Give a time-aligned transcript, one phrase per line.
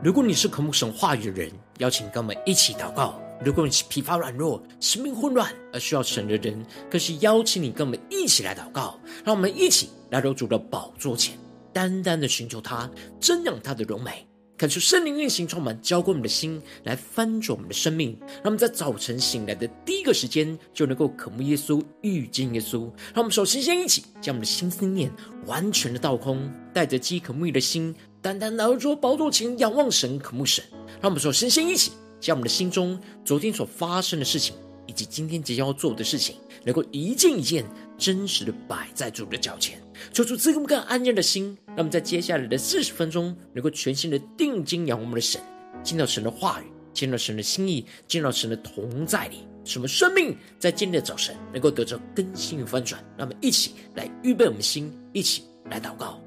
[0.00, 8.96] 如果你是渴慕神话语的人，邀请跟我们一起祷告；如果你是疲乏软弱、生命混乱而需要神的人，更是邀请你跟我们一起来祷告。
[9.24, 11.36] 让我们一起来到主的宝座前，
[11.72, 12.88] 单单的寻求他，
[13.20, 14.24] 瞻仰他的荣美。
[14.56, 18.16] 感受圣灵运行充满，浇灌我们的心，来翻转我们的生命。
[18.20, 22.80] 让我们在早晨醒来的第一个时间，就能够渴慕耶稣、遇见耶稣。
[23.14, 25.12] 让我们首先先一起将我们的心思念
[25.46, 30.64] 完全的倒空，带着饥渴慕义的心，单单来到主宝座前仰望神、渴慕神。
[31.00, 37.64] 让我们首先先一起将我们的心中昨天所发生的事情，以及今天即将要做的事情，能够一件一件
[37.96, 39.80] 真实的摆在主的脚前。
[40.12, 45.40] 求主赐给我们安静的心，让我们在接下来的四十分钟，能够全心的定睛仰望我们的神，
[45.84, 53.00] 见到神的话语，见到神的心意，见到神的同在里，使我们生命在今天的早晨能够得着更新与翻转。
[53.16, 56.20] 让我们一起来预备我们心，一起来祷告。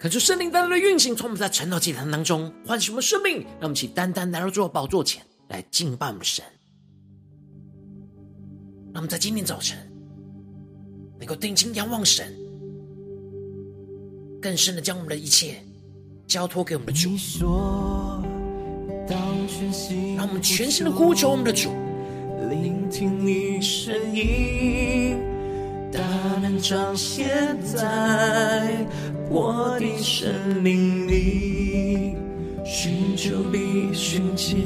[0.00, 6.42] 恳求圣灵单单的运行，从我们在晨祷祭坛当中唤醒我们生命，让我们一起单单来到主的宝座前来敬拜我们的神。
[8.94, 9.76] 让我们在今天早晨
[11.18, 12.34] 能够定睛仰望神，
[14.40, 15.62] 更深的将我们的一切
[16.26, 17.10] 交托给我们的主。
[20.16, 21.68] 让我们全心的呼求我们的主，
[22.48, 25.18] 聆听你声音，
[25.92, 26.00] 大
[26.42, 27.78] 能彰显在。
[29.28, 30.28] 我的生
[30.60, 32.16] 命里，
[32.64, 34.58] 寻求必寻见，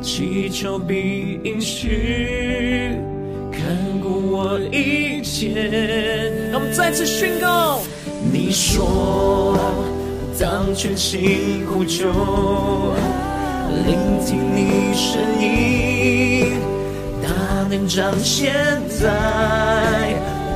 [0.00, 2.96] 祈求必应许，
[3.52, 6.50] 看顾我一切。
[6.50, 7.80] 让我们再次宣告：
[8.32, 9.58] 你说，
[10.38, 12.10] 当全心呼求，
[13.86, 16.56] 聆听你声音，
[17.70, 18.52] 能彰显
[18.88, 19.06] 在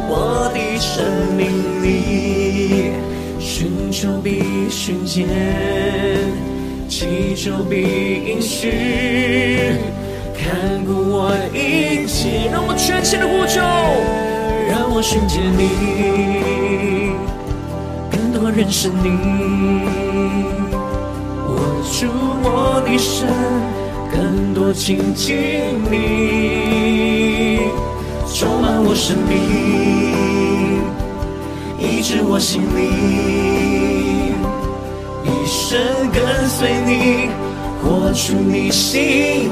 [0.08, 1.04] 我的生
[1.36, 1.46] 命
[1.80, 2.90] 里。
[3.38, 5.28] 寻求必寻见，
[6.88, 7.76] 祈求必
[8.26, 8.72] 应许，
[10.36, 12.50] 看顾我一切。
[12.50, 13.60] 让我全心的呼求，
[14.68, 17.14] 让我寻见你，
[18.10, 19.06] 更多认识你。
[21.46, 21.54] 握
[21.92, 22.08] 住
[22.42, 23.24] 我的手，
[24.14, 25.36] 更多亲近
[25.90, 27.58] 你，
[28.32, 29.34] 充满我生命。
[31.80, 34.32] 医治我心灵，
[35.24, 35.76] 一生
[36.12, 37.28] 跟随你，
[37.82, 39.02] 活出你心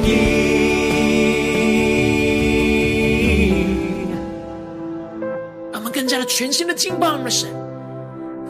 [0.05, 0.07] 意。
[5.73, 7.51] 让我们更加的全新的敬拜我们的神，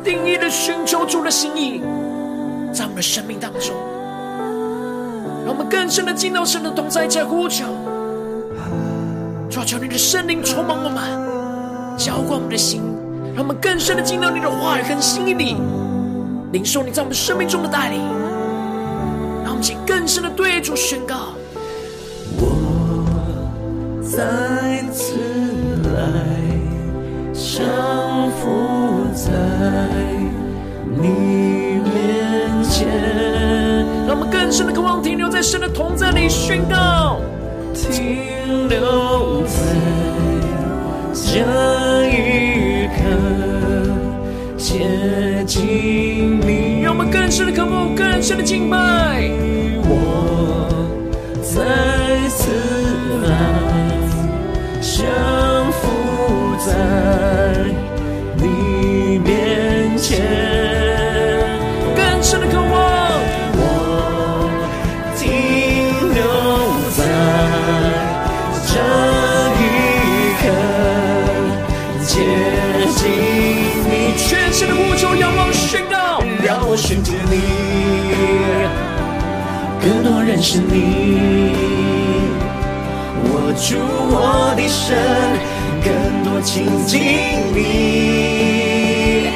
[0.04, 1.80] 定义的寻求主的心意，
[2.72, 3.74] 在我们的生命当中，
[5.44, 7.66] 让我们更深的进到神的同在，加呼求，
[9.50, 11.02] 求求你的圣灵充满我们，
[11.99, 12.81] 浇灌我们的心。
[13.34, 15.56] 让我们更深的进到你的话语和心意里，
[16.52, 17.99] 领受你在我们生命中的带领。
[19.43, 21.34] 让我们请更深的对主宣告：
[22.37, 23.06] 我
[24.02, 25.16] 再次
[25.94, 26.02] 来
[27.32, 29.32] 降服在
[31.00, 33.31] 你面前。
[34.32, 37.20] 更深的渴望停留在神的同在里宣告，
[37.75, 39.56] 停留在
[41.12, 41.40] 这
[42.08, 43.02] 一刻。
[44.56, 49.31] 接近你，让我们更深的渴慕，更深的敬拜。
[49.84, 50.67] 我
[51.43, 52.50] 再次
[53.28, 53.31] 来
[54.81, 55.05] 降
[55.73, 55.88] 服
[56.64, 56.73] 在
[58.37, 60.23] 你面前，
[79.82, 81.50] 更多认识你，
[83.25, 84.94] 握住我的手，
[85.82, 85.93] 更
[86.23, 87.00] 多亲近
[87.52, 89.26] 你，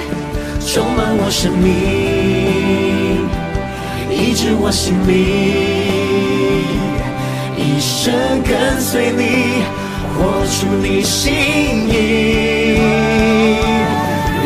[0.64, 3.26] 充满我生命，
[4.08, 5.16] 医治我心灵，
[7.56, 8.14] 一生
[8.44, 9.64] 跟随你，
[10.14, 11.34] 活出你心
[11.88, 12.78] 意，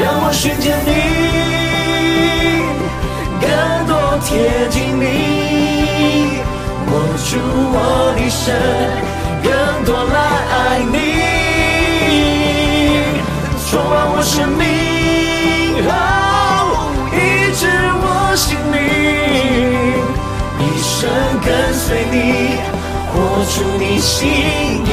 [0.00, 0.88] 让我寻见你，
[3.38, 3.49] 更
[3.87, 4.31] 多贴
[4.70, 5.05] 近你，
[6.87, 6.93] 握
[7.29, 7.31] 住
[7.73, 7.76] 我
[8.17, 8.50] 的手，
[9.43, 9.49] 更
[9.85, 10.17] 多来
[10.50, 10.55] 爱
[10.91, 10.94] 你。
[13.70, 14.62] 充满我生命，
[15.87, 15.91] 哦，
[17.12, 17.17] 医
[17.55, 17.62] 治
[18.02, 18.05] 我
[18.35, 18.79] 心灵，
[20.58, 20.99] 一生
[21.41, 21.81] 跟随
[22.11, 22.14] 你，
[23.12, 23.14] 活
[23.46, 24.19] 出你心
[24.87, 24.88] 意。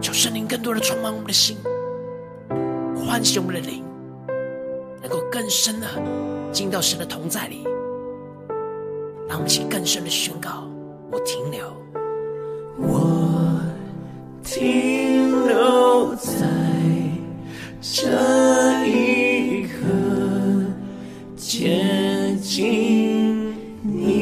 [0.00, 1.56] 求圣灵更多的充满我们的心，
[3.06, 3.84] 唤醒我们的灵，
[5.00, 5.79] 能够更深
[6.60, 7.64] 进到神的同在里，
[9.26, 10.68] 让我们起更深的宣告：
[11.10, 11.74] 我停留，
[12.76, 13.62] 我。
[14.44, 16.46] 停留在
[17.80, 18.10] 这
[18.86, 19.78] 一刻，
[21.34, 24.12] 接近你。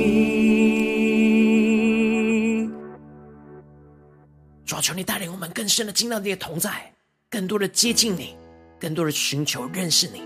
[4.64, 6.92] 主啊，求你带领我们更深的进到你的同在，
[7.28, 8.36] 更多的接近你，
[8.78, 10.22] 更多的寻求认识你。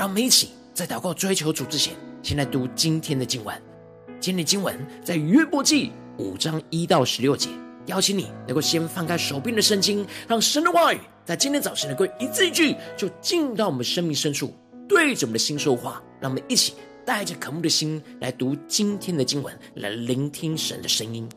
[0.00, 1.92] 让我们一起在祷告追求主之前，
[2.22, 3.54] 先来读今天的经文。
[4.18, 4.74] 今天的经文
[5.04, 7.50] 在约伯记五章一到十六节。
[7.84, 14.54] 邀请你能够先翻开手边的圣经，让神的话语在今天早晨能够一字一句就进入到我们生命深处，
[14.88, 16.02] 对着我们的心说话。
[16.18, 16.72] 让我们一起
[17.04, 21.28] 带着渴慕的心来读今天的经文，来聆听神的声音。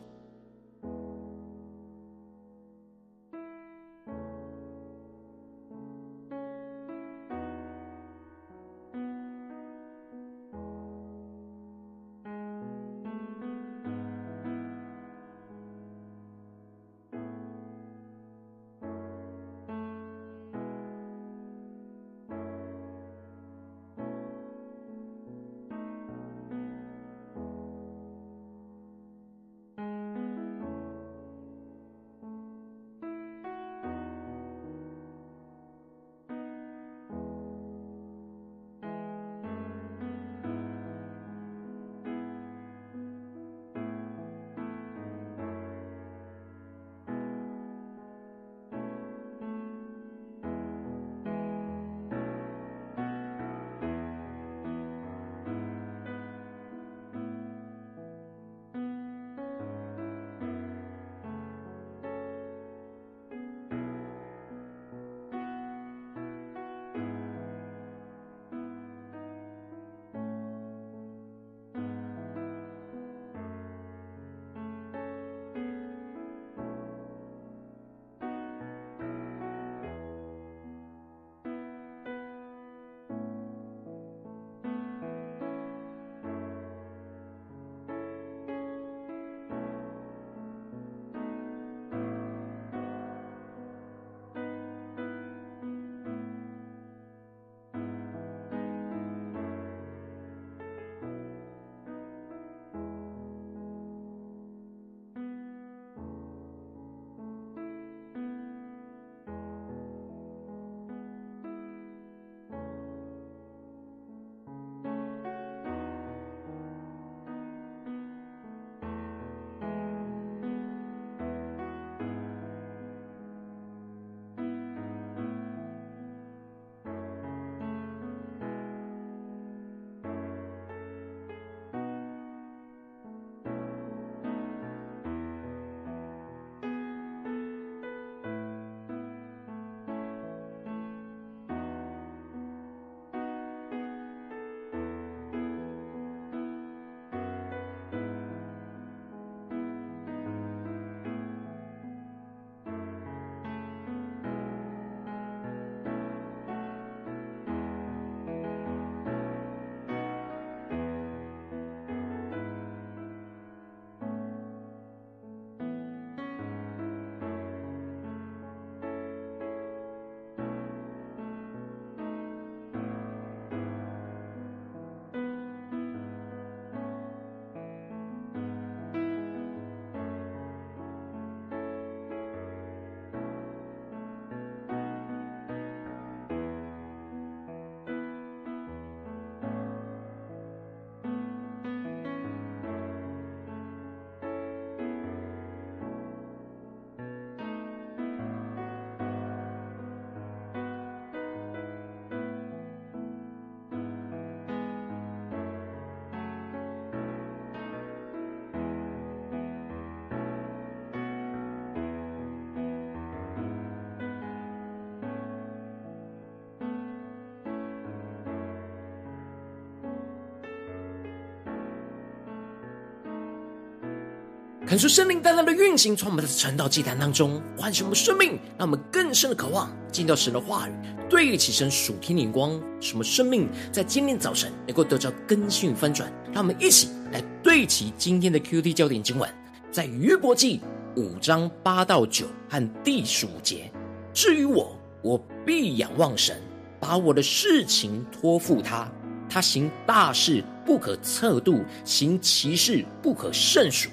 [224.74, 230.72] 恳求圣灵单单的运行，从我们的传道祭坛当中唤醒我们生命，让我们更深的渴望进到神的话语，
[231.08, 236.12] 对齐神属天的眼光，使我们生命在今天早晨能够得到更新与翻转。
[236.32, 239.30] 让我们一起来对齐今天的 QT 焦点经文，
[239.70, 240.60] 在约伯记
[240.96, 243.70] 五章八到九和第十五节。
[244.12, 245.16] 至于我，我
[245.46, 246.42] 必仰望神，
[246.80, 248.90] 把我的事情托付他。
[249.28, 253.88] 他行大事不可测度，行奇事不可胜数。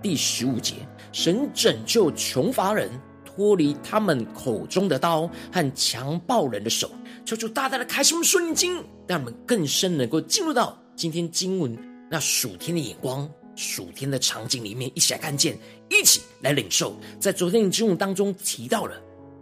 [0.00, 0.74] 第十五节，
[1.12, 2.90] 神拯救穷乏人，
[3.24, 6.90] 脱离他们口中的刀和强暴人的手。
[7.24, 11.76] 求主大大的开启我们属灵经，让我们更深能够进入到今天经文
[12.10, 15.58] 那属天的眼光、属天的场景里面，一起来看见，
[15.90, 16.96] 一起来领受。
[17.18, 18.94] 在昨天的经文当中提到了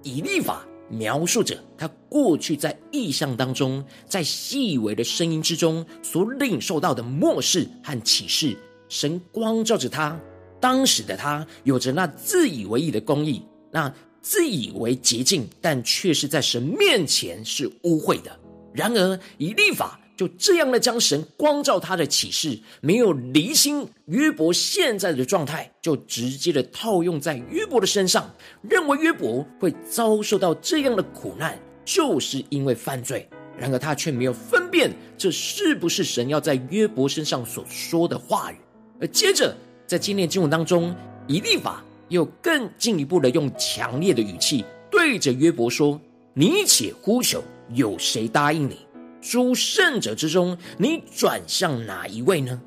[0.02, 8.56] 以利法描述着他过去在异象当中，在细微的声音之中所领受到的默示和启示，
[8.88, 10.18] 神光照着他。
[10.60, 18.36] 当时的他有着那自以为义的公义，那自以为洁净，但却是在神面前是污秽的。
[18.72, 28.28] 然而以立法就这样的将神光照他的启示，没有离心约伯现在的状态，就直接的套用在约伯的身上，
[28.62, 33.28] 认为约伯会遭受到这样的苦难，就是因为犯罪。
[33.58, 38.56] 然而他却没有分辨这是不是神要在约伯身上所说的话语，
[39.00, 39.56] 而接着。
[39.86, 40.92] 在今天经文当中，
[41.28, 46.00] 以利法又更进一步的用强烈的语气对着约伯说
[46.34, 47.40] ：“你且呼求，
[47.72, 48.76] 有谁答应你？
[49.22, 52.60] 诸圣者之中，你转向哪一位呢？”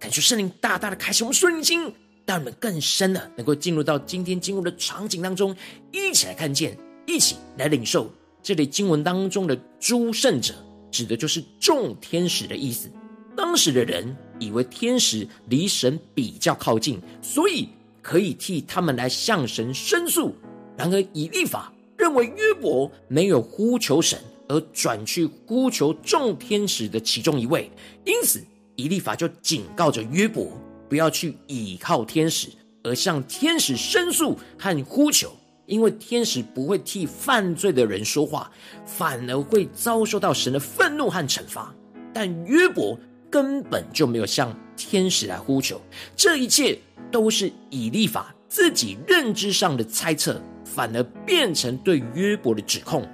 [0.00, 1.82] 感谢圣灵大大的开启我们属灵经，
[2.26, 5.54] 让我们更深的能够进入到今天经文的场景当中，
[5.92, 8.10] 一起来看见，一起来领受
[8.42, 10.52] 这里经文当中的诸圣者，
[10.90, 12.90] 指的就是众天使的意思。
[13.36, 14.16] 当时的人。
[14.38, 17.68] 以为天使离神比较靠近，所以
[18.02, 20.34] 可以替他们来向神申诉。
[20.76, 27.70] 然而以利法认为约伯没有呼求神，而转去呼求众天使的其中一位，
[28.04, 28.44] 因此
[28.76, 30.52] 以利法就警告着约伯，
[30.88, 32.48] 不要去倚靠天使，
[32.82, 35.32] 而向天使申诉和呼求，
[35.64, 38.50] 因为天使不会替犯罪的人说话，
[38.84, 41.74] 反而会遭受到神的愤怒和惩罚。
[42.12, 42.98] 但约伯。
[43.36, 45.78] 根本就没有向天使来呼求，
[46.16, 46.78] 这一切
[47.12, 53.06] 都是以利法自己认知上的猜测，反而变成对约伯的指控。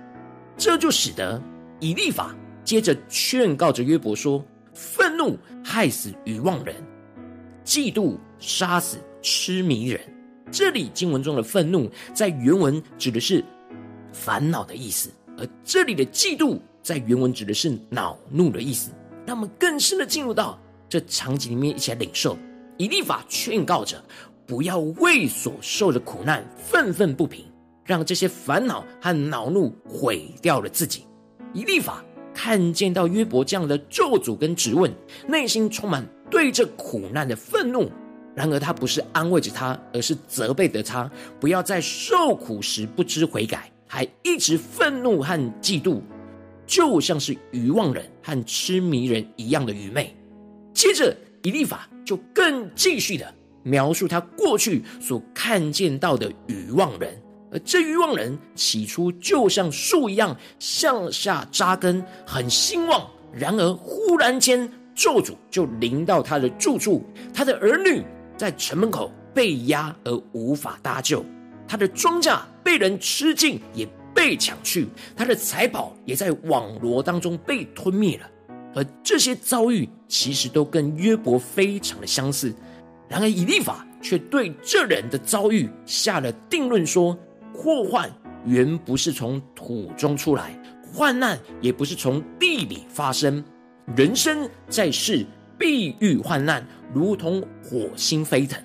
[0.56, 1.42] 这就使得
[1.80, 4.40] 以利法接着劝告着约伯说
[4.72, 6.76] ：“愤怒害死愚妄人，
[7.64, 10.00] 嫉妒杀死痴迷人。”
[10.52, 13.44] 这里经文中的愤怒在原文指的是
[14.12, 18.92] 烦恼的意思，而这里的嫉妒在原文指的是恼怒的意思。
[19.26, 22.36] 让我们更深的进入到这场景里面，一起来领受。
[22.78, 24.02] 以立法劝告着，
[24.46, 27.44] 不要为所受的苦难愤愤不平，
[27.84, 31.06] 让这些烦恼和恼怒毁掉了自己。
[31.52, 32.02] 以立法
[32.34, 34.92] 看见到约伯这样的咒诅跟质问，
[35.28, 37.90] 内心充满对这苦难的愤怒。
[38.34, 46.00] 然而他不是安慰着他，而是责备着他，不要在受苦时不知悔改，还一直愤怒和嫉妒。
[46.72, 50.16] 就像是愚妄人和痴迷人一样的愚昧。
[50.72, 57.14] 接着，以利法就更继续的描述他过去所看见到的愚妄人，
[57.50, 63.06] 而这愚妄人起初就像树一样向下扎根，很兴旺。
[63.30, 68.02] 然而，忽然间咒诅就临到他的住处，他的儿女
[68.34, 71.22] 在城门口被压而无法搭救，
[71.68, 73.86] 他的庄稼被人吃尽，也。
[74.22, 74.86] 被抢去，
[75.16, 78.30] 他的财宝也在网罗当中被吞灭了。
[78.72, 82.54] 而这些遭遇其实都跟约伯非常的相似。
[83.08, 87.18] 然而以利法却对这人的遭遇下了定论说：
[87.52, 88.08] 祸患
[88.46, 90.56] 原不是从土中出来，
[90.94, 93.44] 患难也不是从地里发生。
[93.96, 95.26] 人生在世
[95.58, 96.64] 必遇患难，
[96.94, 98.62] 如同火星飞腾。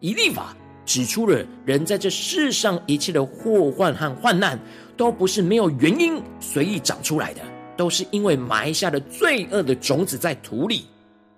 [0.00, 0.54] 以利法。
[0.86, 4.58] 指出了人在这世上一切的祸患和患难，
[5.00, 7.40] 都不是没有原因随意长出来的，
[7.74, 10.84] 都是因为埋下了罪恶的种子在土里，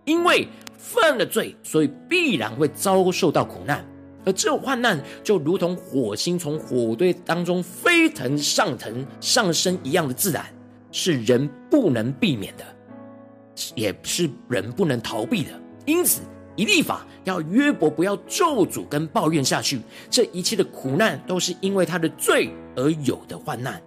[0.04, 3.86] 因为犯了罪，所以必然会遭受到苦难。
[4.24, 10.44] 而这患难就如同火星从火堆当中飞腾上腾上升一样的自然，
[10.90, 12.64] 是人不能避免的，
[13.76, 15.50] 也是人不能逃避的。
[15.86, 16.20] 因此。
[16.54, 23.80] 一立法要约伯不要咒诅跟抱怨下去，这一切的苦难都是因为他的罪而有的患难。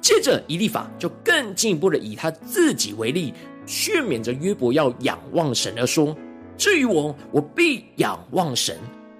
[0.00, 3.32] 接着，以利法就更进一步的以他自己为例，
[3.64, 6.14] 劝勉着约伯要仰望神而说
[6.58, 8.76] ：“至于我，我必仰望神，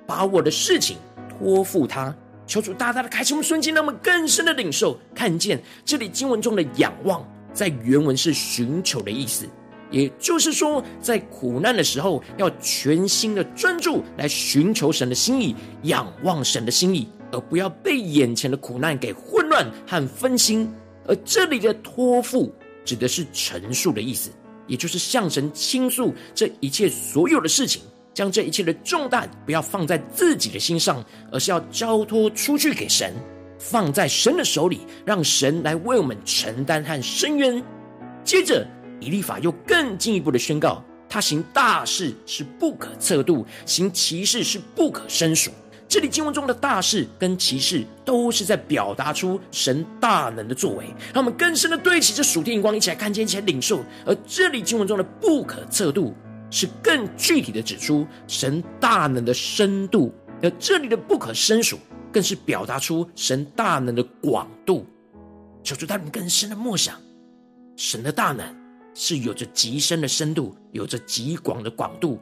[0.07, 2.15] 把我的事情托付他。
[2.47, 9.49] 求主大大的开启我们瞬间，让我们更深的领受，看见这里经文中的仰望，在原文是寻求的意思。
[9.95, 20.69] 也就是说，在苦难的时候，要全心的专注来寻求神的心意，仰望神的心意，而不要被眼前的苦难给混乱和分心。
[21.07, 22.53] 而这里的托付，
[22.85, 24.31] 指的是陈述的意思，
[24.67, 27.81] 也就是向神倾诉这一切所有的事情。
[28.13, 33.13] 将这一切的重担不要放在自己的心上，而是要交托出去给神，
[33.61, 37.63] 放在神的手里，让神来为我们承担和伸冤。
[38.25, 38.67] 接着，
[39.05, 45.51] 以利法又更进一步的宣告：他行大事是不可测度，行奇事是不可胜数。
[45.87, 53.85] 这里经文中的大事跟奇事，都是在表达出神大能的作为，让我们更深的对齐这属天眼光，一起来看见，一起来领受。
[54.07, 56.15] 而这里经文中的不可测度。
[56.51, 61.77] 是更具体的指出神大能的深度，而这里的不可胜数，
[62.13, 64.87] 更是表达出神大能的广度。
[65.65, 66.95] 求主带领更深的默想，
[67.77, 68.47] 神的大能
[68.95, 72.19] 是有着极深的深度，有着极广的广度。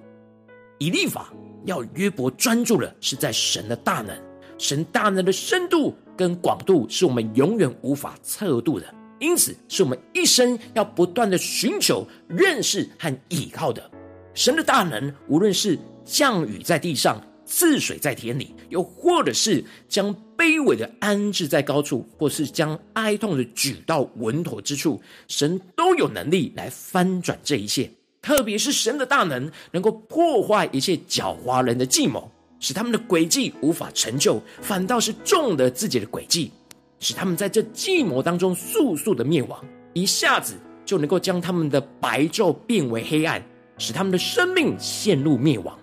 [0.78, 1.32] 以立法
[1.64, 4.16] 要约伯专注的是在神的大能，
[4.58, 13.88] 神大能的深度跟广度是我们永远无法测度的，因此是我们一生要不断的寻求、认识和依靠的。
[14.34, 27.88] 神的大能，无论是降雨在地上，赐水在田里，又或者是将卑微的安置在高处，或是将哀痛的举到稳妥之处，神都有能力来翻转这一切。
[28.20, 32.28] 特别是神的大能，能够破坏一切狡猾人的计谋，
[32.58, 36.50] 使他们的诡计无法成就，反倒是中了自己的诡计，
[36.98, 43.40] 使他们在这计谋当中速速的灭亡，一下子就能够将他们的白昼变为黑暗。
[43.78, 45.76] 使他们的生命陷入灭亡。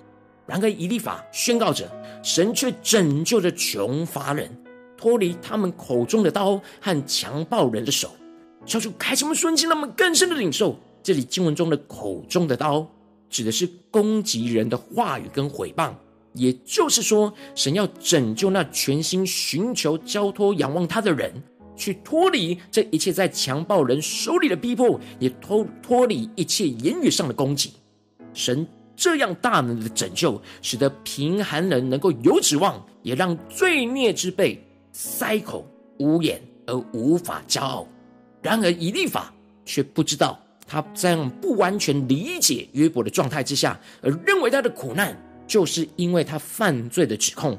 [0.50, 1.88] 然而，以利法宣告着，
[2.24, 4.50] 神却拯救着穷乏人，
[4.98, 8.10] 脱离他们口中的刀和强暴人的手。
[8.66, 12.86] 求主开启我们瞬间，让我们更深的领受这里经文中的口中的刀，
[13.30, 15.94] 指的是攻击人的话语跟诽谤。
[16.34, 21.32] 也就是说，神要拯救那全心寻求、交托、仰望他的人。
[21.76, 27.72] 去脱离这一切在强暴人手里的逼迫，也脱脱离一切言语上的攻击。
[28.34, 28.68] 神
[29.00, 35.66] 这样大能的拯救，使得贫寒人能够有指望，也让罪孽之辈塞口
[36.00, 37.88] 无言而无法骄傲。
[38.42, 39.34] 然而以立法
[39.64, 47.58] 却不知道，他在不完全理解约伯的状态之下，而认为他的苦难就是因为他犯罪的指控，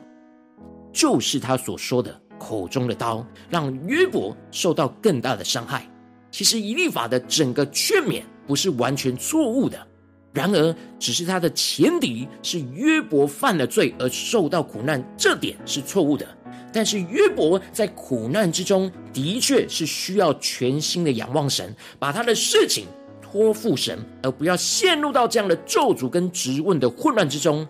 [0.92, 2.20] 就是他所说的。
[2.42, 5.86] 口中的刀让约伯受到更大的伤害。
[6.30, 9.86] 其实以立法的整个劝勉不是完全错误的，
[10.32, 16.26] 然而只是他的前提是约伯犯了罪而受到苦难，这点是错误的。
[16.72, 22.86] 但是约伯在苦难之中的确是需要全心的仰望神，把他的事情
[23.20, 27.66] 托付神，而不要陷入到这样的咒诅跟质问的混乱之中。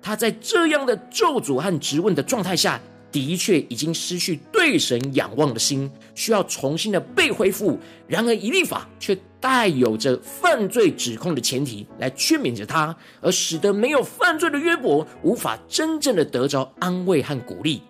[0.00, 2.80] 他在这样的咒诅和质问的状态下。
[3.14, 7.78] 的确已经失去对神仰望的心，需要重新的被恢复。
[8.08, 17.80] 然而以利法却带有着犯罪指控的前提来劝勉着他，而使得没有犯罪的约伯无法真正的得着安慰和鼓励。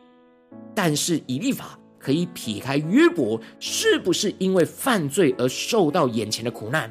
[0.74, 6.90] 但是以利法可以撇开约伯是不是因为犯罪而受到眼前的苦难。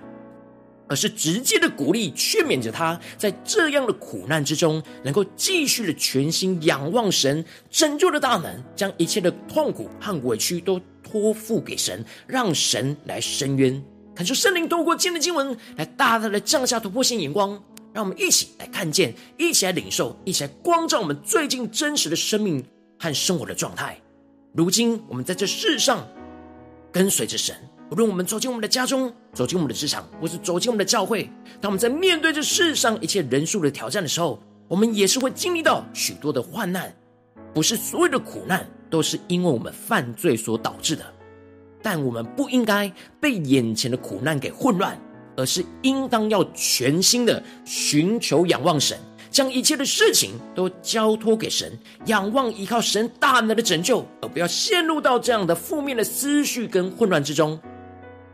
[0.88, 13.84] 而是直接的鼓励、劝勉着他，在这样的苦难之中，能够继续的全心仰望神拯救的大能，将一切的痛苦和委屈都托付给神，让神来伸冤。
[14.16, 17.52] 恳求圣灵透过今天的经文，来大大的降下突破性眼光，
[17.94, 22.64] 让我们一起来看见，一起来领受，一起来光照我们最近真实的生命
[23.00, 24.00] 和生活的状态。
[24.54, 26.08] 如今我们在这世上
[26.92, 27.56] 跟随着神。
[27.92, 31.30] 无论我们走进我们的家中，走进我们的职场，或是走进我们的教会，
[31.62, 36.92] 当我们在面对这世上一切人数的挑战的时候，我们也是会经历到许多的患难。
[37.54, 41.06] 不是所有的苦难都是因为我们犯罪所导致的，
[41.84, 45.00] 但我们不应该被眼前的苦难给混乱，
[45.38, 48.98] 而是应当要全心的寻求仰望神。
[49.30, 57.60] 将一切的事情都交托给神，仰望依靠神大能的拯救，而不要陷入到这样的负面的思绪跟混乱之中。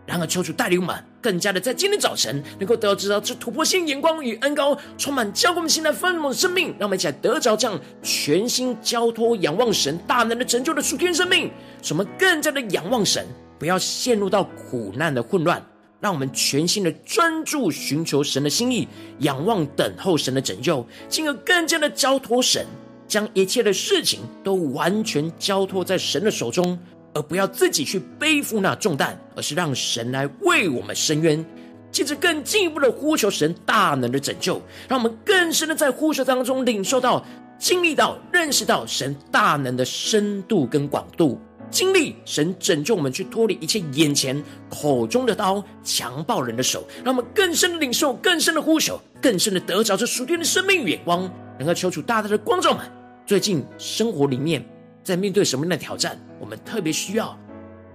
[0.10, 11.52] 然而，求主带领我们更加的在今天早晨能够得到知道这突破性眼光与恩膏，充满交给我们现在丰盛的生命，让我们一起来得着这样全心交托仰望神大能的拯救的属天生命，
[11.84, 13.24] 使我们更加的仰望神，
[13.60, 15.64] 不要陷入到苦难的混乱。
[16.00, 18.88] 让我们全心的专注寻求神的心意，
[19.20, 22.66] 仰望等候神的拯救，进而更加的交托神，
[23.08, 26.80] 将一切的事情都完全交托在神的手中，
[27.20, 31.46] 而不要自己去背负那重担，而是让神来为我们伸冤。
[31.92, 37.26] 接着更进一步的呼求神大能的拯救，让我们更深的在呼求当中领受到、
[37.58, 41.38] 经历到、认识到神大能的深度跟广度，
[41.70, 52.86] 经历神拯救我们去脱离一切眼前口中的刀、强暴人的手，让我们更深的领受、更深的呼求、更深的得着这属天的生命与眼光，能够求主大大的光照们。
[53.26, 54.64] 最近生活里面
[55.10, 57.36] 在面对什么样的挑战，我们特别需要。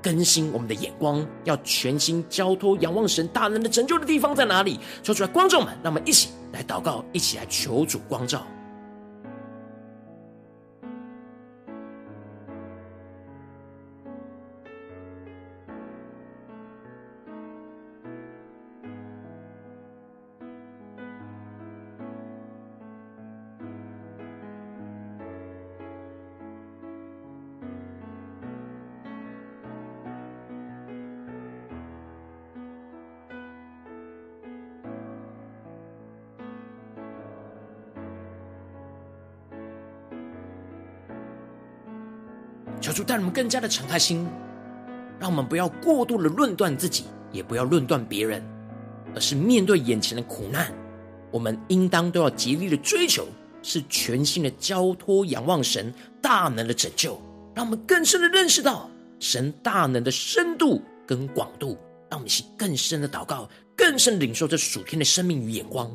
[0.02, 4.80] 更新我们的眼光，要全心交托、仰望神大能的拯救的地方在哪里？
[5.04, 8.44] 说出来，观众们，让我们一起来祷告，一起来求主光照。
[42.84, 44.28] 求主带我们更加的敞开心，
[45.18, 48.44] 让我们不要过度的论断自己，也不要论断别人，
[49.14, 50.70] 而是面对眼前的苦难，
[51.30, 53.26] 我们应当都要极力的追求，
[53.62, 57.18] 是全心的交托、仰望神大能的拯救，
[57.54, 61.78] 让我们更深的认识到神大能的深度跟广度，
[62.10, 65.90] 让我们去更深的祷告，更深的领受这属天的生命与眼光。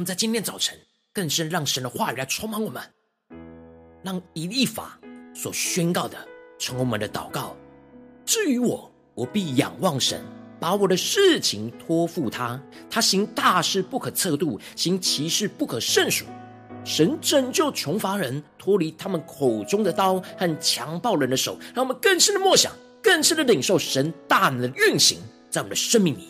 [0.00, 0.78] 们在今天早晨
[1.12, 2.82] 更深让神的话语来充满我们，
[4.02, 4.98] 让以立法
[5.34, 6.16] 所宣告的
[6.58, 7.54] 成为我们的祷告。
[8.24, 10.24] 至于我，我必仰望神，
[10.58, 12.58] 把我的事情托付他。
[12.88, 16.24] 他行大事不可测度，行奇事不可胜数。
[16.82, 21.58] 神拯救穷乏人，脱离他们口中的刀和强暴人的手。
[21.74, 25.18] 让我们更深的默想，更深的领受神大能的运行
[25.50, 26.28] 在我们的生命里。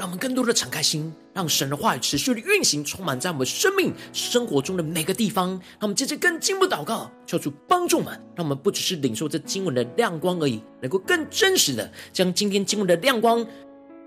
[0.00, 5.50] 让我们更多的敞开心，让神的话语持续的运行，充满在我们生命生活中的每个地方。
[5.50, 13.46] 让我们接着更进一步祷告，求主帮助我们，让我们不只是领受这经文的亮光而已，能够更真实的将今天经文的亮光。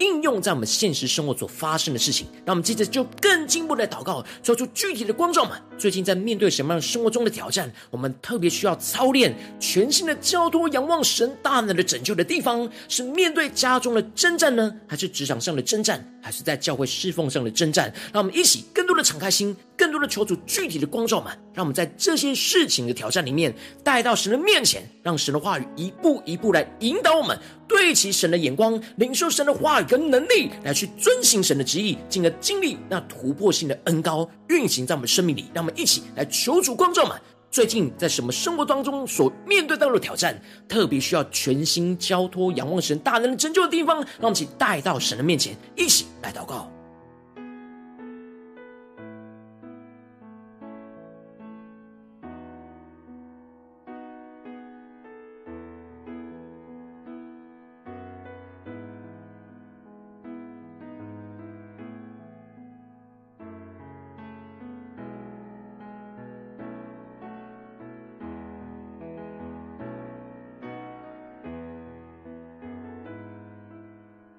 [0.03, 5.57] 应用在我们现实生活所发生的事情，让我们接着就更进一步的祷告，做出具体的光照们。
[5.77, 17.93] 最近在面对什么样生活中的挑战，我们特别需要操练全新的交托、仰望神大能的拯救的地方，是面对家中的征战呢，还是职场上的征战，还是在教会侍奉上的征战？
[18.11, 27.37] 让我们一起更多的敞开心，更多的求主具体的光照们，让我们在这些事情的挑战里面带到神的面前，让神的话语一步一步来引导我们。
[27.67, 35.45] 对齐神的眼光，领受神的话语跟能力，来去遵行神的旨意，进而经历那突破性的恩膏运行在我们生命里。
[35.53, 46.71] 让我们一起来求主光照们，最近在什么生活当中所面对到的挑战，特别需要全心交托、仰望神大能的拯救的地方，让我们一起带到神的面前，一起来祷告。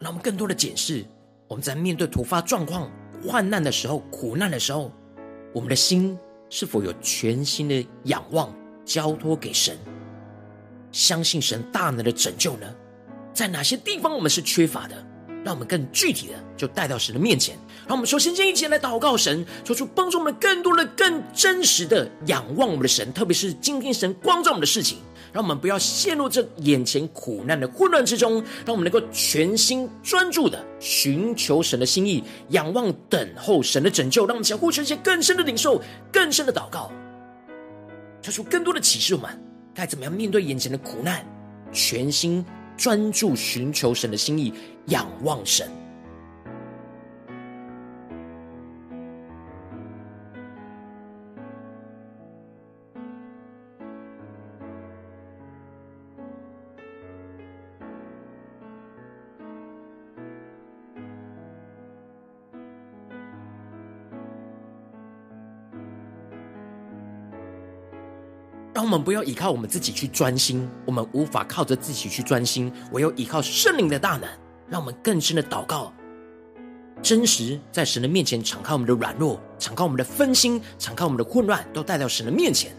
[0.05, 1.03] 让我们更多的检视，
[1.49, 2.91] 我们在面对突发状况、
[3.27, 4.93] 患难的时候、苦难的时候，
[5.55, 6.15] 我们的心
[6.51, 9.79] 是否有全新的仰望、交托给神，
[10.93, 12.67] 相信神大能的拯救呢？
[13.33, 14.95] 在哪些地方我们是缺乏的？
[15.43, 17.57] 让我们更具体的就带到神的面前。
[17.87, 24.99] 让我们首先先一起来祷告神，求主帮助我们更多的、更真实的仰望我们的神，特别是今天神光照我们的事情。
[25.35, 34.25] 让我们不要陷入这眼前苦难的混乱之中，让我们能够全心专注的寻求神的心意，仰望等候神的拯救。
[34.27, 36.89] 让我们相互呈现更深的领受、更深的祷告，
[38.23, 39.29] 求出更多的启示我们
[39.75, 41.27] 该怎么样面对眼前的苦难，
[41.73, 44.55] 全心专注寻求神的心意，
[44.87, 45.69] 仰望神。
[68.75, 74.29] 让我们不要依靠我们自己去专心，我们无法靠着自己去专心，唯有依靠圣灵的大能，
[74.69, 75.93] 让我们更深的祷告，
[77.01, 82.73] 真实在神的面前敞开我们的软弱，敞开我们的分心，敞开我们的混乱，都带到神的面前，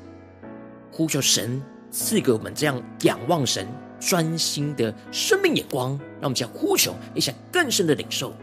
[0.92, 3.66] 呼求神赐给我们这样仰望神、
[3.98, 8.34] 专心的生命眼光，让我们这样呼求，也想更深的领受。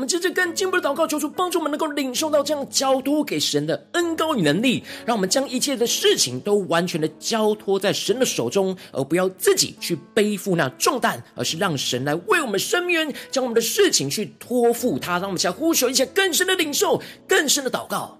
[0.00, 15.18] 我们接着更进一步的祷告，求主帮助我们能够领受到这样交托给神的恩膏与能力，让我们将一切的事情都完全的交托在神的手中，而不要自己去背负那重担，而是让神来为我们伸冤，将我们的事情去托付他。
[15.18, 18.18] 让我们想呼求一些更深的领受，更深的祷告，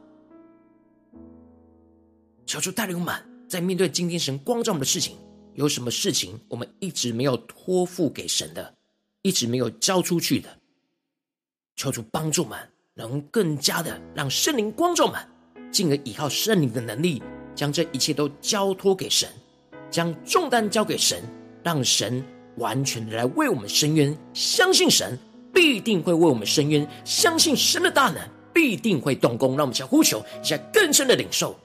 [2.44, 3.14] 求主带领我们，
[3.48, 5.16] 在面对今天神光照我们的事情，
[5.54, 8.74] 有什么事情我们一直没有托付给神的，
[9.22, 10.59] 一直没有交出去的。
[11.80, 12.58] 求主帮助们，
[12.92, 15.18] 能更加的让圣灵光照们，
[15.72, 17.22] 进而依靠圣灵的能力，
[17.54, 19.26] 将这一切都交托给神，
[19.90, 21.22] 将重担交给神，
[21.62, 22.22] 让神
[22.58, 24.14] 完全的来为我们伸冤。
[24.34, 25.18] 相信神
[25.54, 29.56] 必定会为我们伸冤，相信神的大能必定会动工。
[29.56, 31.58] 让我们向呼求一下更深的领受。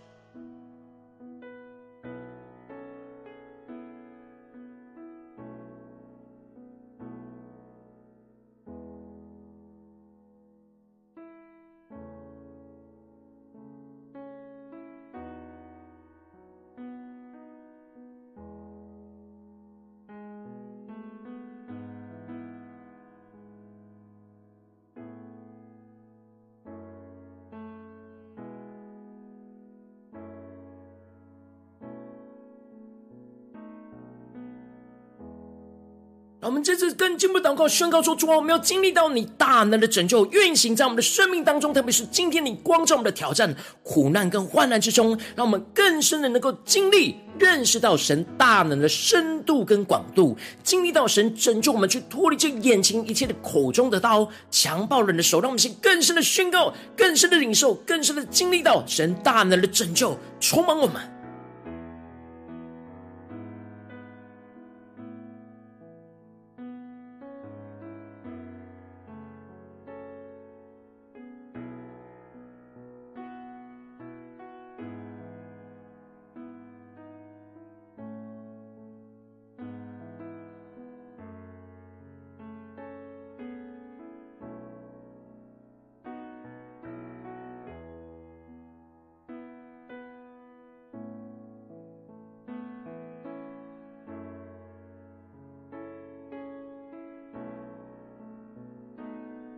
[36.45, 61.14] 我们这次更进步祷告，宣告说：主啊，我们要经历到你大能的拯救运行在我们的生命当中，特别是今天你光照我们的挑战、苦难跟患难之中，让我们更深的能够经历、认识到神大能的深度跟广度，经历到神拯救我们去脱离这眼前一切的口中的刀、强暴人的手，让我们先更深的宣告、更深的领受、更深的经历到神大能的拯救充满我们。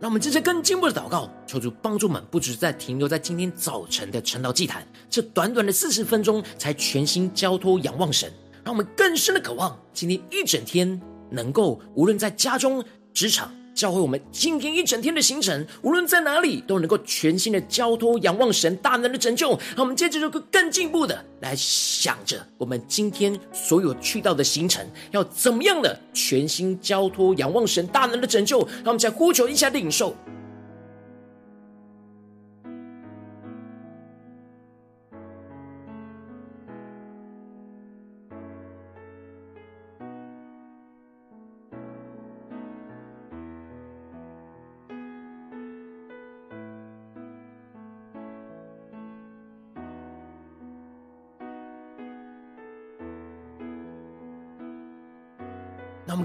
[0.00, 8.32] 让我们接着更进一步的祷告，求主帮助们，不只是在停留在今天早晨的晨祷祭坛，这短短的四十分钟，才全心交托仰望神，
[8.64, 13.52] 让我们更深的渴望今天一整天能够无论在家中、职场。
[13.78, 19.56] 教会我们今天一整天的行程，无论在哪里，都能够全心的交托、仰望神大能的拯救。
[19.76, 28.58] 那我们接着就更进一步的来想着，我们今天所有去到的行程，要怎么样的全心交托、仰望神大能的拯救。
[28.78, 30.12] 让我们再呼求一下领受。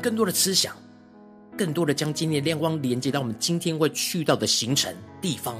[0.03, 0.75] 更多的思想，
[1.57, 5.57] 更多的将今天的亮光连接到我们今天会去到的行程地方，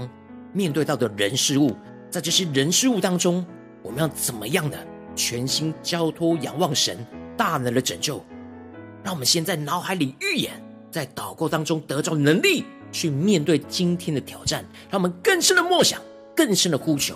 [0.52, 1.74] 面对到的人事物，
[2.10, 3.46] 在这些人事物当中，
[3.82, 4.78] 我们要怎么样的
[5.16, 6.98] 全心交托仰望神
[7.38, 8.22] 大能的拯救？
[9.02, 14.66] 让我们先在脑海里预演，在祷告当中得着能力，去面对今天的挑战。
[14.92, 16.02] 让我们更深的默想，
[16.36, 17.16] 更深的呼求。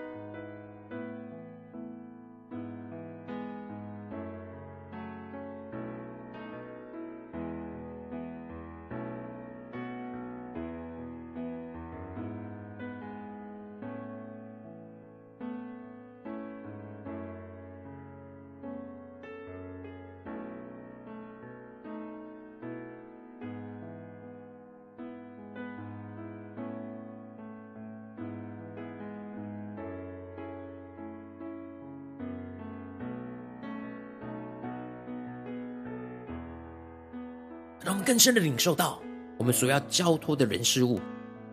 [37.83, 39.01] 让我们更深的领受到
[39.37, 40.99] 我们所要交托的人事物，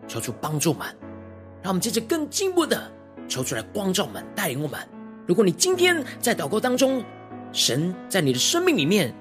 [0.07, 0.87] 求出帮助们。
[1.61, 2.89] 让我们接着更进一步的
[3.27, 4.79] 求出来光照们，带领我们。
[5.25, 7.03] 如果你今天在祷告当中，
[7.51, 9.13] 神在你的生命里面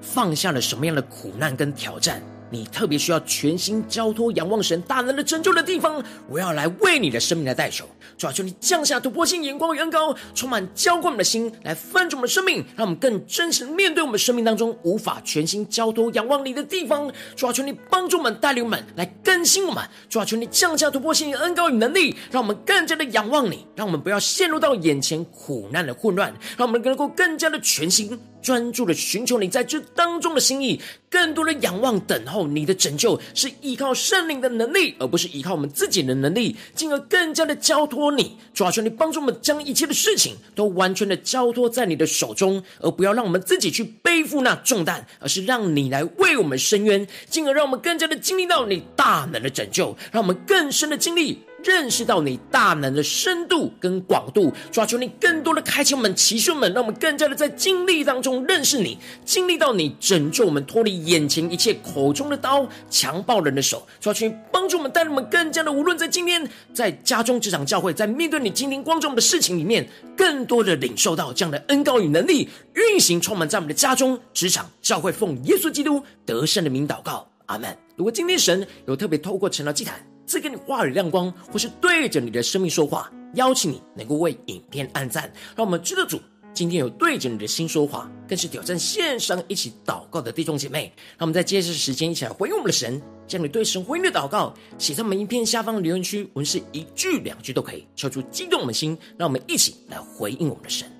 [0.00, 2.20] 放下了什么样的苦难跟挑战？
[2.50, 7.88] 你特别需要全心交托、仰望神大能的拯救的地方，我要来为你的生命来代求。
[8.16, 17.10] 主要，求你降下突破性眼光与恩膏，充满浇灌我们的心，来翻转我们的生命，让我们更真实面对我们生命当中无法全心交托、仰望你的地方。
[17.34, 19.82] 主要，求你帮助我们、带领我们来更新我们。
[20.08, 28.18] 主要，求你降下突破性恩膏与能力，让我们更加的仰望你，让我们不要陷入到眼前苦难的混乱，让我们能够更加的全心。
[28.42, 38.36] 专注的寻求你在这当中的心意，更多的仰望等候你的拯救，是依靠圣灵的能力，而不是依靠我们自己的能力，进而更加的交托托你。
[38.54, 51.38] 主啊，求你帮助我们将一切的事情都完全的交托在你的手中，而不要让我们自己去背负那重担，而是让你来为我们伸冤，进而让我们更加的经历到你大能的拯救，让我们更深的经历。
[51.64, 77.76] 认识到你大能的深度跟广度，抓住你更多的开启我们启示们，让我们更加的在经历当中认识你，经历到你拯救我们脱离眼前一切口中的刀、强暴人的手，抓住你帮助我们，带领我们更加的，无论在今天在家中、职场、教会，在面对你今天光照我们的事情里面，更多的领受到这样的恩膏与能力运行，充满在我们的家中、职场、教会，奉耶稣基督得胜的名祷告，阿门。
[77.96, 86.20] 如果今天神有特别透过成了祭坛，赐给你话语亮光，或是对着你的生命说话，邀请你能够为影片按赞，让我们知道主
[86.52, 90.92] 今天有对着你的心说话，更是挑战线上一起祷告的弟兄姐妹。
[91.18, 100.90] 让我们在接着时间一起来回应我们的神，将你对神回应的祷告写在我们影片下方的留言区，文字一句两句都可以，敲出激动我们的心，让我们一起来回应我们的神。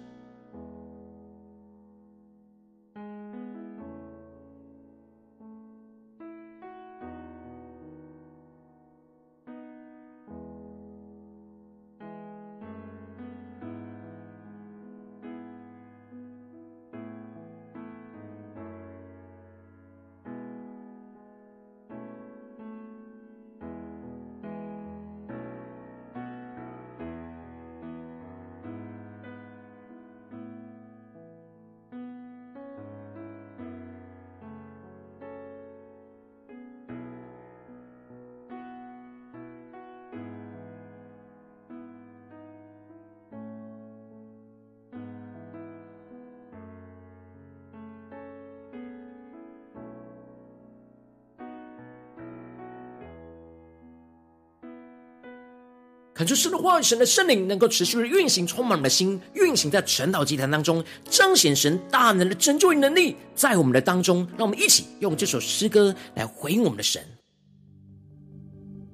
[56.17, 64.27] 恳求神的话语，神的圣灵能够持续的运行，充满我们的心，运行在晨祷祭坛当中，彰显神大能的拯救与能力在我们的当中。
[64.39, 67.03] 让我们一起用这首诗歌来回应我们的神，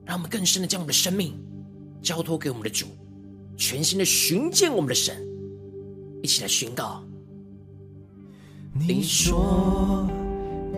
[0.04, 1.32] 让我们更深的将我们的生命
[2.02, 2.88] 交托给我们的主，
[3.56, 5.16] 全心的寻见我们的神，
[6.24, 7.04] 一起来宣告。
[8.74, 10.10] 你说，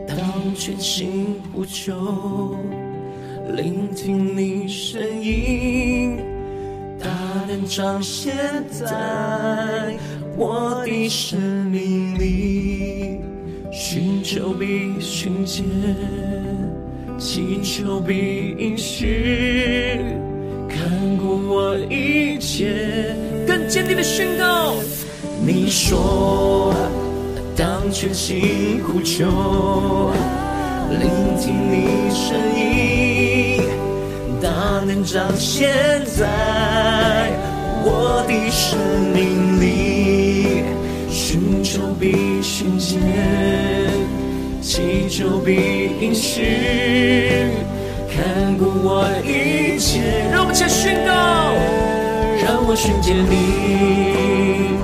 [0.07, 2.55] 当全心呼求，
[3.57, 6.34] 聆听你声音。
[7.05, 7.11] 大
[7.47, 8.35] 能彰显
[8.71, 9.95] 在
[10.39, 13.21] 我的生命里，
[13.71, 15.67] 寻求必寻见，
[17.19, 20.01] 祈求必应许，
[20.67, 23.15] 看顾我一切。
[23.47, 24.75] 更坚定的宣告，
[25.45, 26.75] 你说
[27.55, 29.27] 当全心呼求，
[30.89, 32.65] 聆听你声音，
[34.81, 35.71] 能彰显
[36.07, 36.27] 在
[37.85, 38.79] 我的生
[39.13, 40.65] 命里，
[41.11, 42.99] 寻求必寻见，
[44.61, 46.43] 祈求必应许，
[48.11, 50.01] 看顾我一切。
[50.33, 51.13] 让我们先宣告，
[52.43, 54.79] 让我寻见你，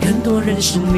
[0.00, 0.94] 更多认识你，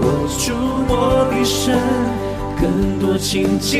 [0.00, 0.04] 握
[0.38, 0.52] 住
[0.88, 0.92] 我
[1.30, 1.72] 的手，
[2.60, 3.78] 更多亲近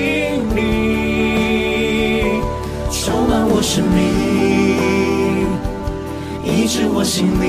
[0.55, 1.46] 你，
[3.07, 4.03] 充满我生命，
[6.43, 7.47] 医治我心灵，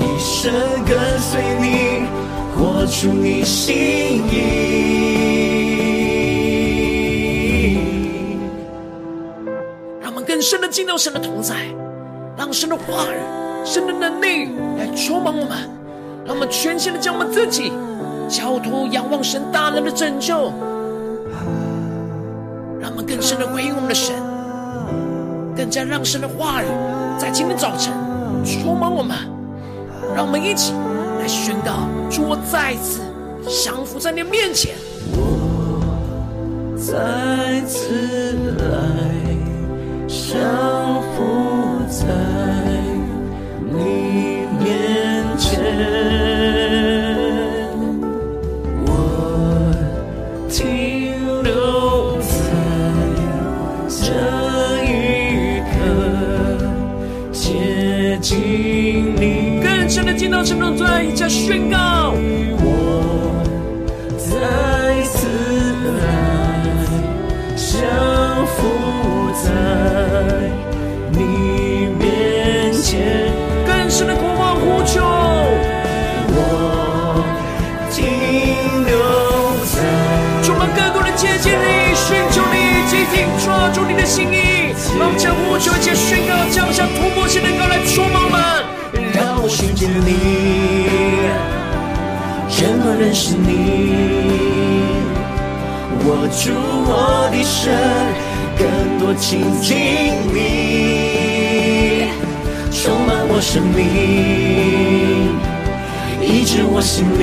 [0.00, 0.52] 一生
[0.84, 2.08] 跟随你，
[2.56, 3.72] 活出你心
[4.26, 4.32] 意。
[10.00, 11.54] 让我们更深的进到神的同在，
[12.36, 13.16] 让神的话语、
[13.64, 15.70] 神的能力来充满我们，
[16.26, 17.70] 让我们全心的将我们自己
[18.28, 20.52] 交托、仰望神大能的拯救，
[23.14, 24.12] 更深的回应我们的神，
[25.56, 26.66] 更加让神的话语
[27.16, 27.92] 在今天早晨
[28.44, 29.16] 充满我们，
[30.16, 30.72] 让我们一起
[31.20, 33.02] 来宣告：主，我再次
[33.46, 34.74] 降服在你的面前，
[35.12, 35.80] 我
[36.76, 38.66] 再次来
[40.08, 42.63] 降服在
[59.62, 62.14] 更深的进到神的同在，一起宣告。
[62.58, 63.42] 我
[64.16, 64.30] 再
[65.02, 65.26] 次
[66.00, 66.02] 来
[67.56, 67.66] 降
[68.46, 68.56] 服
[69.42, 69.50] 在
[71.10, 71.18] 你
[71.98, 73.32] 面前，
[73.66, 75.02] 更深的渴望呼求，
[76.30, 76.38] 我
[77.90, 77.98] 停
[78.86, 78.94] 留
[79.66, 79.74] 在。
[80.42, 82.56] 充满更多的接近你，寻求你，
[82.88, 88.36] 紧紧抓住你的心意，让我们将呼求一切宣告，降下突破性的高来充满我。
[89.12, 90.86] 让我寻见你，
[92.60, 93.48] 更多认识你，
[96.04, 96.52] 握住
[96.86, 97.70] 我的手，
[98.58, 98.64] 更
[98.98, 99.76] 多亲近
[100.32, 100.38] 你，
[102.70, 103.78] 充满我生命，
[106.20, 107.22] 医治我心灵，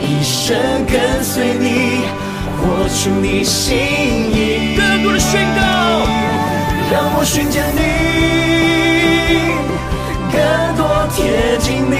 [0.00, 0.56] 一生
[0.86, 2.02] 跟随你，
[2.58, 3.76] 活出你心
[4.32, 4.55] 意。
[5.06, 5.60] 更多的宣告，
[6.90, 7.80] 让我寻见你，
[10.32, 10.36] 更
[10.76, 10.82] 多
[11.14, 11.16] 贴
[11.58, 11.94] 近你，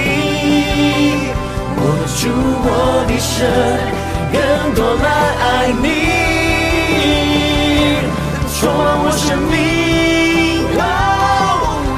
[1.77, 1.81] 握
[2.17, 2.27] 住
[2.65, 2.67] 我
[3.07, 3.35] 的手，
[4.33, 4.37] 更
[4.75, 5.07] 多来
[5.39, 5.45] 爱
[5.81, 5.85] 你，
[8.59, 9.55] 充满我生命，
[10.77, 10.81] 哦，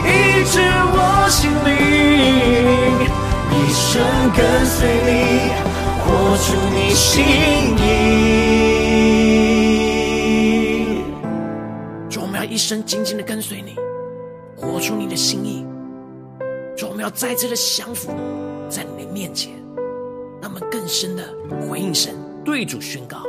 [0.06, 0.08] 医
[0.46, 0.54] 治
[0.94, 0.96] 我
[1.30, 1.68] 心灵，
[3.50, 3.90] 一生
[4.38, 5.10] 跟随你，
[6.06, 6.08] 活
[6.38, 6.78] 出你。
[6.94, 7.24] 心
[7.78, 8.49] 意。
[12.50, 13.76] 一生紧紧的跟随你，
[14.56, 15.64] 活出你的心意。
[16.76, 18.12] 主，我们要再次的降服
[18.68, 19.54] 在你的面前，
[20.42, 21.24] 那么更深的
[21.62, 23.29] 回应神，对主宣告。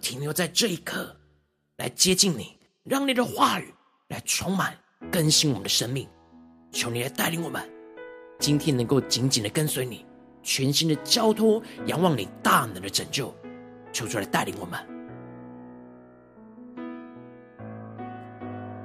[0.00, 1.14] 停留在这一刻，
[1.76, 3.72] 来接近你，让你的话语
[4.08, 4.76] 来充满、
[5.10, 6.08] 更新我们的生命。
[6.72, 7.62] 求你来带领我们，
[8.38, 10.04] 今天能够紧紧的跟随你，
[10.42, 13.34] 全心的交托、仰望你大能的拯救。
[13.92, 14.78] 求主来带领我们。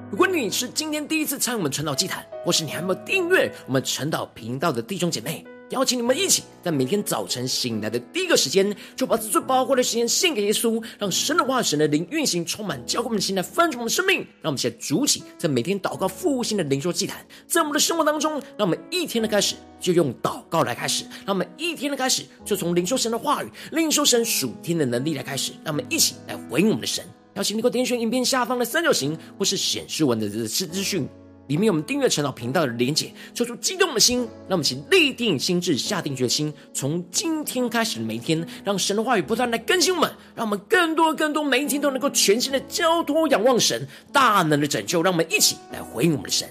[0.10, 14.20] 如果你是今天第一次参与我们传道祭坛，或是你还没有订阅我们传道频道的弟兄姐妹，邀请你们一起在每天早晨醒来的第一个时间，就把这最宝贵的时间献给耶稣，让神的话、神的灵运行，充满浇灌我们的心，来翻转我们的生命。
[14.42, 27.04] 让我们现在主起在每天祷告复兴的灵修祭坛，在我们的生活当中，让我们一天的开始就用祷告来开始，让我们一天的开始就从领受神的话语、领受神属天的能力来开始，让我们一起来回应我们的神。
[27.34, 31.10] 邀请你给我点选影片下方的三角形，或是显示文的这次资讯。
[31.48, 46.48] 里面有我们订阅陈老频道的连姐，抽出激动的心，让我们请立定心智，下定决心，从今天开始的每一天，让神的话语不断来更新我们，让我们更多更多每一天都能够全新的交托仰望神大能的拯救，让我们一起来回应我们的神。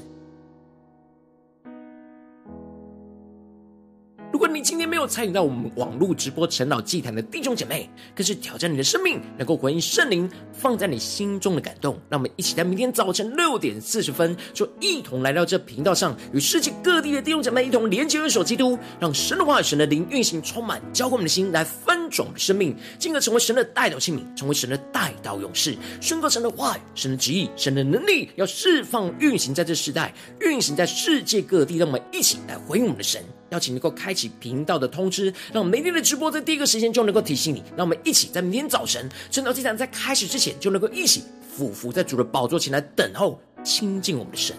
[4.53, 11.99] 你今天没有参与到我们网络直播陈老祭坛的弟兄姐妹，更是挑战你的生命，能够回应圣灵放在你心中的感动。
[12.11, 31.79] 让我们一起在明天早晨六点四十分，就一同来到这频道上，与世界各地的弟兄姐妹一同连接、元首基督，让神的话语、神的灵运行，充满浇灌我们的心，来翻转我们生命，进而成为神的代祷器皿，成为神的代祷勇士，宣告神的话语、神的旨意、神的能力，要释放运行在这时代，运行在世界各地。
[31.79, 33.23] 让我们一起来回应我们的神。
[33.53, 37.63] 邀请能够开启频道的通知，让我们每天的直播在第一个时间就能够提醒你。
[37.77, 41.23] 让我们一起在明天早晨，晨祷祭坛在开始之前，就能够一起
[41.55, 44.57] 俯伏在主的宝座前来等候亲近我们的神。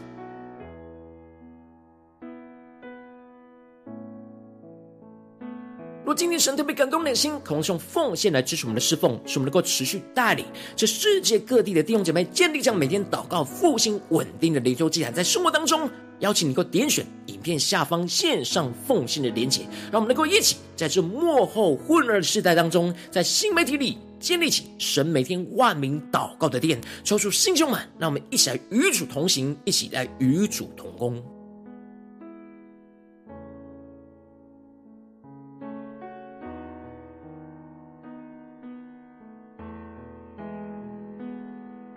[6.06, 15.89] 若今天神特别感动你的心，渴望用奉献来支持我们的侍奉，使我们能够持续带领这世界各地的弟兄姐妹建立这样每天祷告复兴稳定的灵修祭坛，在生活当中。
[16.24, 26.80] 邀请你能够点选影片下方线上奉献的连结，让我们能够一起在这幕后混乱的世代当中，在新媒体里建立起神每天万名祷告的殿。
[27.03, 31.21] 抽出弟兄们，让我们一起来与主同行，一起来与主同工。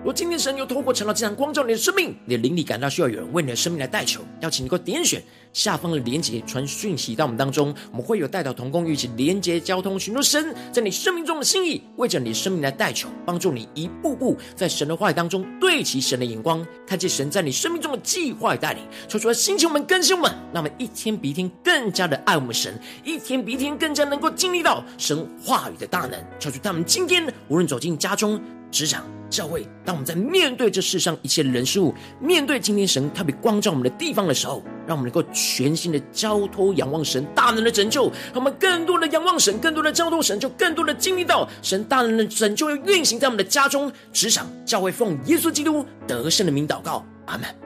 [0.06, 5.20] 若今天神又透过晨祷祭坛光照你的生命，你的灵里感到需要有人为你的生命来代求，邀请你给我点选
[5.52, 18.84] 下方的连结，传讯息到我们当中，我们会有代祷同工，一起连结交通，寻求神在你生命中的心意，为着你的生命来代求，帮助你一步步在神的话语当中对齐神的眼光，看见神在你生命中的计划与带领。
[19.08, 26.12] 说出来，星球们、更新们，让我们一天比一天更加的爱我们神，一天比一天更加能够经历到神话语的大能。
[26.38, 28.40] 求主他们今天无论走进家中、
[28.76, 38.02] 职场、教会，当我们在面对这世上一切人事物，面对今天神特别光照我们的地方的时候，让我们能够全心的交托仰望神大能的拯救，
[38.34, 47.65] 让我们更多的仰望神，更多的交托神，就更多的经历到神大能的拯救要运行在我们的家中、职场、教会，奉耶稣基督得胜的名祷告，阿门。